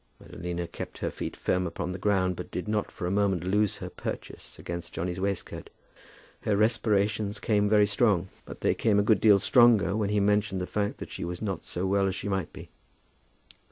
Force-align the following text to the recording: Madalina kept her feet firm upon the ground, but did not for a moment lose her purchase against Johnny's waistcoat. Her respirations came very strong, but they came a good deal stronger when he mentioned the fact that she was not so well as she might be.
Madalina 0.19 0.65
kept 0.65 0.97
her 0.97 1.11
feet 1.11 1.35
firm 1.37 1.67
upon 1.67 1.91
the 1.91 1.99
ground, 1.99 2.35
but 2.35 2.49
did 2.49 2.67
not 2.67 2.89
for 2.89 3.05
a 3.05 3.11
moment 3.11 3.43
lose 3.43 3.77
her 3.77 3.89
purchase 3.91 4.57
against 4.57 4.93
Johnny's 4.93 5.19
waistcoat. 5.19 5.69
Her 6.41 6.57
respirations 6.57 7.39
came 7.39 7.69
very 7.69 7.85
strong, 7.85 8.29
but 8.43 8.61
they 8.61 8.73
came 8.73 8.97
a 8.97 9.03
good 9.03 9.21
deal 9.21 9.37
stronger 9.37 9.95
when 9.95 10.09
he 10.09 10.19
mentioned 10.19 10.59
the 10.59 10.65
fact 10.65 10.97
that 10.97 11.11
she 11.11 11.23
was 11.23 11.39
not 11.39 11.63
so 11.65 11.85
well 11.85 12.07
as 12.07 12.15
she 12.15 12.27
might 12.27 12.51
be. 12.51 12.71